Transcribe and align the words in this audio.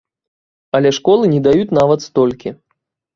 Але 0.79 0.89
школы 0.97 1.29
не 1.33 1.41
даюць 1.47 1.75
нават 1.79 1.99
столькі. 2.07 2.55